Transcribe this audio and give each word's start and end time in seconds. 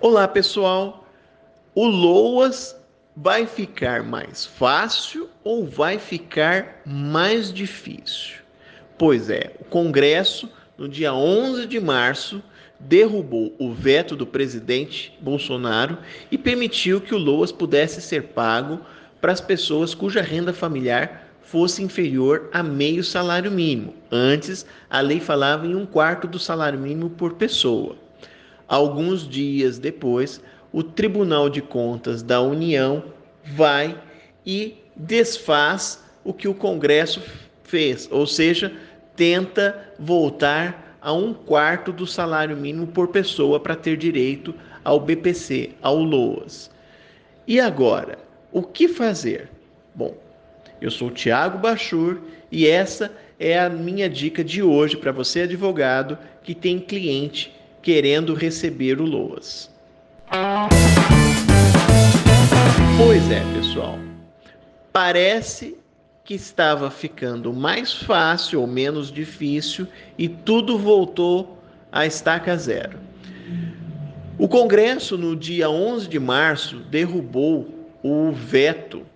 Olá, 0.00 0.28
pessoal. 0.28 1.04
O 1.74 1.84
LOAS 1.84 2.76
vai 3.16 3.48
ficar 3.48 4.04
mais 4.04 4.46
fácil 4.46 5.28
ou 5.42 5.66
vai 5.66 5.98
ficar 5.98 6.82
mais 6.86 7.52
difícil? 7.52 8.36
Pois 8.96 9.28
é, 9.28 9.56
o 9.58 9.64
Congresso, 9.64 10.48
no 10.78 10.88
dia 10.88 11.12
11 11.12 11.66
de 11.66 11.80
março, 11.80 12.40
derrubou 12.78 13.52
o 13.58 13.72
veto 13.72 14.14
do 14.14 14.24
presidente 14.24 15.18
Bolsonaro 15.20 15.98
e 16.30 16.38
permitiu 16.38 17.00
que 17.00 17.12
o 17.12 17.18
LOAS 17.18 17.50
pudesse 17.50 18.00
ser 18.00 18.28
pago 18.28 18.80
para 19.20 19.32
as 19.32 19.40
pessoas 19.40 19.96
cuja 19.96 20.22
renda 20.22 20.52
familiar 20.52 21.28
fosse 21.42 21.82
inferior 21.82 22.48
a 22.52 22.62
meio 22.62 23.02
salário 23.02 23.50
mínimo. 23.50 23.94
Antes, 24.12 24.64
a 24.88 25.00
lei 25.00 25.18
falava 25.18 25.66
em 25.66 25.74
um 25.74 25.84
quarto 25.84 26.28
do 26.28 26.38
salário 26.38 26.78
mínimo 26.78 27.10
por 27.10 27.32
pessoa. 27.32 27.96
Alguns 28.68 29.26
dias 29.26 29.78
depois, 29.78 30.42
o 30.70 30.82
Tribunal 30.82 31.48
de 31.48 31.62
Contas 31.62 32.22
da 32.22 32.42
União 32.42 33.02
vai 33.44 33.98
e 34.44 34.76
desfaz 34.94 36.04
o 36.22 36.34
que 36.34 36.46
o 36.46 36.54
Congresso 36.54 37.22
fez, 37.62 38.08
ou 38.10 38.26
seja, 38.26 38.72
tenta 39.16 39.92
voltar 39.98 40.98
a 41.00 41.12
um 41.12 41.32
quarto 41.32 41.92
do 41.92 42.06
salário 42.06 42.56
mínimo 42.56 42.86
por 42.88 43.08
pessoa 43.08 43.58
para 43.58 43.74
ter 43.74 43.96
direito 43.96 44.54
ao 44.84 45.00
BPC, 45.00 45.70
ao 45.80 45.96
LOAS. 45.96 46.70
E 47.46 47.58
agora, 47.58 48.18
o 48.52 48.62
que 48.62 48.88
fazer? 48.88 49.48
Bom, 49.94 50.14
eu 50.80 50.90
sou 50.90 51.10
Tiago 51.10 51.58
Bachur 51.58 52.20
e 52.52 52.66
essa 52.66 53.10
é 53.38 53.58
a 53.58 53.70
minha 53.70 54.08
dica 54.08 54.44
de 54.44 54.62
hoje 54.62 54.96
para 54.96 55.12
você, 55.12 55.42
advogado, 55.42 56.18
que 56.42 56.54
tem 56.54 56.78
cliente 56.78 57.57
querendo 57.82 58.34
receber 58.34 59.00
o 59.00 59.04
LOAS. 59.04 59.70
Pois 62.96 63.30
é, 63.30 63.40
pessoal. 63.54 63.98
Parece 64.92 65.76
que 66.24 66.34
estava 66.34 66.90
ficando 66.90 67.52
mais 67.52 67.94
fácil 67.94 68.60
ou 68.60 68.66
menos 68.66 69.10
difícil 69.10 69.86
e 70.18 70.28
tudo 70.28 70.76
voltou 70.76 71.58
à 71.90 72.04
estaca 72.04 72.56
zero. 72.56 72.98
O 74.36 74.46
Congresso, 74.46 75.16
no 75.16 75.34
dia 75.34 75.70
11 75.70 76.08
de 76.08 76.18
março, 76.18 76.76
derrubou 76.90 77.66
o 78.02 78.30
veto 78.30 79.06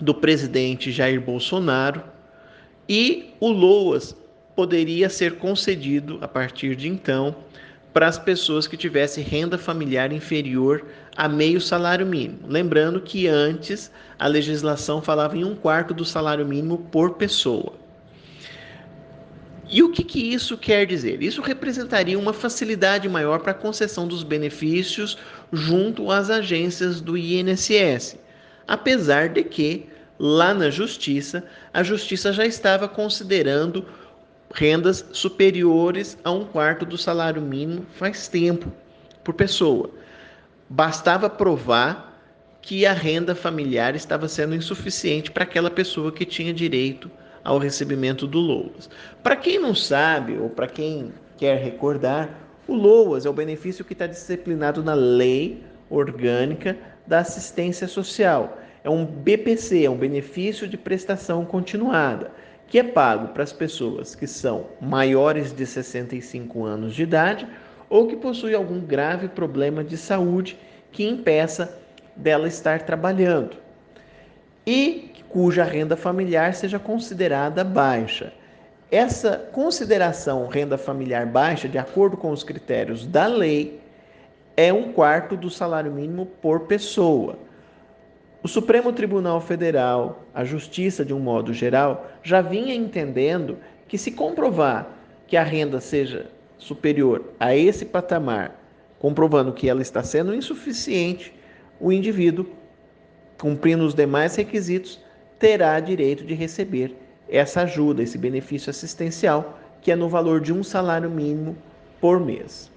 do 0.00 0.14
presidente 0.14 0.92
Jair 0.92 1.20
Bolsonaro 1.20 2.02
e 2.88 3.34
o 3.40 3.48
LOAS 3.48 4.14
poderia 4.54 5.08
ser 5.08 5.36
concedido 5.36 6.18
a 6.20 6.28
partir 6.28 6.76
de 6.76 6.88
então 6.88 7.34
para 7.92 8.06
as 8.06 8.18
pessoas 8.18 8.66
que 8.66 8.76
tivessem 8.76 9.22
renda 9.22 9.58
familiar 9.58 10.12
inferior 10.12 10.86
a 11.14 11.28
meio 11.28 11.60
salário 11.60 12.06
mínimo. 12.06 12.40
Lembrando 12.46 13.00
que 13.00 13.26
antes 13.26 13.90
a 14.18 14.26
legislação 14.26 15.02
falava 15.02 15.36
em 15.36 15.44
um 15.44 15.54
quarto 15.54 15.92
do 15.92 16.04
salário 16.04 16.46
mínimo 16.46 16.78
por 16.90 17.14
pessoa. 17.14 17.74
E 19.68 19.82
o 19.82 19.90
que, 19.90 20.04
que 20.04 20.34
isso 20.34 20.58
quer 20.58 20.86
dizer? 20.86 21.22
Isso 21.22 21.40
representaria 21.40 22.18
uma 22.18 22.34
facilidade 22.34 23.08
maior 23.08 23.40
para 23.40 23.52
a 23.52 23.54
concessão 23.54 24.06
dos 24.06 24.22
benefícios 24.22 25.16
junto 25.50 26.10
às 26.10 26.28
agências 26.28 27.00
do 27.00 27.16
INSS, 27.16 28.18
apesar 28.68 29.30
de 29.30 29.42
que, 29.42 29.88
lá 30.18 30.52
na 30.52 30.68
Justiça, 30.68 31.44
a 31.72 31.82
Justiça 31.82 32.34
já 32.34 32.44
estava 32.44 32.86
considerando 32.86 33.86
rendas 34.52 35.04
superiores 35.12 36.18
a 36.22 36.30
um 36.30 36.44
quarto 36.44 36.84
do 36.84 36.98
salário 36.98 37.40
mínimo 37.40 37.86
faz 37.94 38.28
tempo 38.28 38.70
por 39.24 39.34
pessoa. 39.34 39.90
Bastava 40.68 41.28
provar 41.28 42.20
que 42.60 42.86
a 42.86 42.92
renda 42.92 43.34
familiar 43.34 43.96
estava 43.96 44.28
sendo 44.28 44.54
insuficiente 44.54 45.30
para 45.30 45.44
aquela 45.44 45.70
pessoa 45.70 46.12
que 46.12 46.24
tinha 46.24 46.52
direito 46.52 47.10
ao 47.42 47.58
recebimento 47.58 48.26
do 48.26 48.38
LOAS. 48.38 48.88
Para 49.22 49.36
quem 49.36 49.58
não 49.58 49.74
sabe, 49.74 50.38
ou 50.38 50.48
para 50.48 50.68
quem 50.68 51.12
quer 51.36 51.56
recordar, 51.58 52.38
o 52.68 52.74
LOAS 52.74 53.26
é 53.26 53.30
o 53.30 53.32
benefício 53.32 53.84
que 53.84 53.94
está 53.94 54.06
disciplinado 54.06 54.82
na 54.82 54.94
Lei 54.94 55.64
Orgânica 55.90 56.76
da 57.06 57.18
Assistência 57.18 57.88
Social. 57.88 58.58
É 58.84 58.90
um 58.90 59.04
BPC, 59.04 59.84
é 59.84 59.90
um 59.90 59.96
benefício 59.96 60.68
de 60.68 60.76
prestação 60.76 61.44
continuada 61.44 62.30
que 62.72 62.78
é 62.78 62.82
pago 62.82 63.28
para 63.34 63.42
as 63.42 63.52
pessoas 63.52 64.14
que 64.14 64.26
são 64.26 64.64
maiores 64.80 65.52
de 65.52 65.66
65 65.66 66.64
anos 66.64 66.94
de 66.94 67.02
idade 67.02 67.46
ou 67.86 68.06
que 68.06 68.16
possuem 68.16 68.54
algum 68.54 68.80
grave 68.80 69.28
problema 69.28 69.84
de 69.84 69.98
saúde 69.98 70.58
que 70.90 71.06
impeça 71.06 71.78
dela 72.16 72.48
estar 72.48 72.80
trabalhando 72.80 73.58
e 74.66 75.12
cuja 75.28 75.64
renda 75.64 75.98
familiar 75.98 76.54
seja 76.54 76.78
considerada 76.78 77.62
baixa. 77.62 78.32
Essa 78.90 79.36
consideração 79.52 80.46
renda 80.46 80.78
familiar 80.78 81.26
baixa, 81.26 81.68
de 81.68 81.76
acordo 81.76 82.16
com 82.16 82.30
os 82.30 82.42
critérios 82.42 83.04
da 83.04 83.26
lei, 83.26 83.82
é 84.56 84.72
um 84.72 84.94
quarto 84.94 85.36
do 85.36 85.50
salário 85.50 85.92
mínimo 85.92 86.24
por 86.24 86.60
pessoa. 86.60 87.36
O 88.42 88.48
Supremo 88.48 88.92
Tribunal 88.92 89.40
Federal, 89.40 90.24
a 90.34 90.44
Justiça 90.44 91.04
de 91.04 91.14
um 91.14 91.20
modo 91.20 91.54
geral, 91.54 92.10
já 92.24 92.42
vinha 92.42 92.74
entendendo 92.74 93.56
que 93.86 93.96
se 93.96 94.10
comprovar 94.10 94.98
que 95.28 95.36
a 95.36 95.44
renda 95.44 95.80
seja 95.80 96.26
superior 96.58 97.24
a 97.38 97.54
esse 97.54 97.84
patamar, 97.84 98.60
comprovando 98.98 99.52
que 99.52 99.68
ela 99.68 99.80
está 99.80 100.02
sendo 100.02 100.34
insuficiente, 100.34 101.32
o 101.78 101.92
indivíduo, 101.92 102.46
cumprindo 103.38 103.84
os 103.84 103.94
demais 103.94 104.34
requisitos, 104.34 104.98
terá 105.38 105.78
direito 105.78 106.24
de 106.24 106.34
receber 106.34 106.96
essa 107.28 107.62
ajuda, 107.62 108.02
esse 108.02 108.18
benefício 108.18 108.70
assistencial, 108.70 109.56
que 109.80 109.92
é 109.92 109.96
no 109.96 110.08
valor 110.08 110.40
de 110.40 110.52
um 110.52 110.64
salário 110.64 111.08
mínimo 111.08 111.56
por 112.00 112.18
mês. 112.18 112.72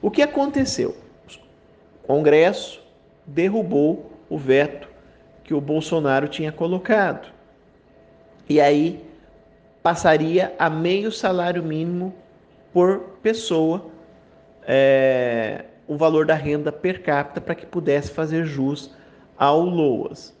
O 0.00 0.12
que 0.12 0.22
aconteceu? 0.22 0.96
O 2.04 2.06
Congresso 2.06 2.80
derrubou 3.26 4.12
o 4.30 4.38
veto 4.38 4.88
que 5.48 5.54
o 5.54 5.62
Bolsonaro 5.62 6.28
tinha 6.28 6.52
colocado. 6.52 7.32
E 8.46 8.60
aí 8.60 9.02
passaria 9.82 10.54
a 10.58 10.68
meio 10.68 11.10
salário 11.10 11.62
mínimo 11.62 12.14
por 12.70 13.16
pessoa 13.22 13.86
é, 14.66 15.64
o 15.86 15.96
valor 15.96 16.26
da 16.26 16.34
renda 16.34 16.70
per 16.70 17.02
capita 17.02 17.40
para 17.40 17.54
que 17.54 17.64
pudesse 17.64 18.10
fazer 18.10 18.44
jus 18.44 18.94
ao 19.38 19.62
LOAS. 19.62 20.36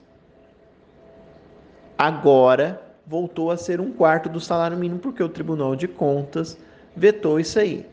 Agora 1.96 2.78
voltou 3.06 3.50
a 3.50 3.56
ser 3.56 3.80
um 3.80 3.90
quarto 3.90 4.28
do 4.28 4.38
salário 4.38 4.76
mínimo 4.76 5.00
porque 5.00 5.22
o 5.22 5.28
Tribunal 5.30 5.74
de 5.74 5.88
Contas 5.88 6.58
vetou 6.94 7.40
isso 7.40 7.58
aí. 7.58 7.86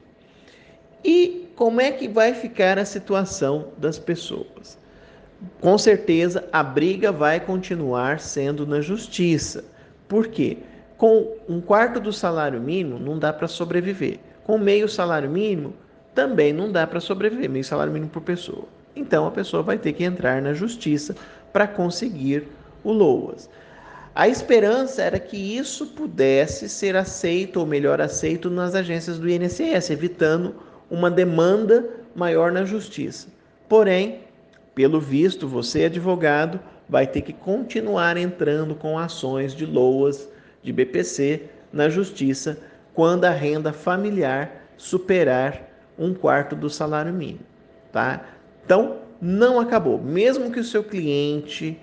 E 1.01 1.49
como 1.55 1.79
é 1.79 1.93
que 1.93 2.09
vai 2.09 2.33
ficar 2.33 2.77
a 2.77 2.83
situação 2.83 3.69
das 3.77 3.97
pessoas? 3.97 4.77
Com 5.59 5.77
certeza 5.77 6.43
a 6.51 6.63
briga 6.63 7.11
vai 7.11 7.39
continuar 7.39 8.19
sendo 8.19 8.65
na 8.65 8.81
justiça. 8.81 9.63
Por 10.07 10.27
quê? 10.27 10.57
Com 10.97 11.35
um 11.47 11.59
quarto 11.59 11.99
do 11.99 12.13
salário 12.13 12.59
mínimo 12.61 12.99
não 12.99 13.19
dá 13.19 13.33
para 13.33 13.47
sobreviver. 13.47 14.19
Com 14.43 14.57
meio 14.57 14.87
salário 14.87 15.29
mínimo 15.29 15.73
também 16.13 16.53
não 16.53 16.71
dá 16.71 16.87
para 16.87 16.99
sobreviver, 16.99 17.49
meio 17.49 17.65
salário 17.65 17.91
mínimo 17.91 18.11
por 18.11 18.21
pessoa. 18.21 18.65
Então 18.95 19.27
a 19.27 19.31
pessoa 19.31 19.61
vai 19.61 19.77
ter 19.77 19.93
que 19.93 20.03
entrar 20.03 20.41
na 20.41 20.53
justiça 20.53 21.15
para 21.51 21.67
conseguir 21.67 22.47
o 22.83 22.91
LOAS. 22.91 23.49
A 24.13 24.29
esperança 24.29 25.01
era 25.01 25.19
que 25.19 25.35
isso 25.35 25.87
pudesse 25.87 26.69
ser 26.69 26.95
aceito, 26.95 27.59
ou 27.59 27.65
melhor, 27.65 27.99
aceito 27.99 28.49
nas 28.49 28.73
agências 28.73 29.19
do 29.19 29.29
INSS, 29.29 29.89
evitando 29.89 30.55
uma 30.89 31.11
demanda 31.11 31.85
maior 32.15 32.49
na 32.49 32.63
justiça. 32.63 33.27
Porém, 33.67 34.19
pelo 34.75 34.99
visto, 34.99 35.47
você, 35.47 35.85
advogado, 35.85 36.59
vai 36.87 37.07
ter 37.07 37.21
que 37.21 37.33
continuar 37.33 38.17
entrando 38.17 38.75
com 38.75 38.99
ações 38.99 39.55
de 39.55 39.65
LOAS, 39.65 40.29
de 40.61 40.73
BPC, 40.73 41.43
na 41.71 41.89
justiça, 41.89 42.59
quando 42.93 43.25
a 43.25 43.31
renda 43.31 43.71
familiar 43.71 44.67
superar 44.77 45.63
um 45.97 46.13
quarto 46.13 46.55
do 46.55 46.69
salário 46.69 47.13
mínimo. 47.13 47.45
Tá? 47.91 48.25
Então, 48.65 48.97
não 49.21 49.59
acabou. 49.59 49.97
Mesmo 49.97 50.51
que 50.51 50.59
o 50.59 50.63
seu 50.63 50.83
cliente 50.83 51.79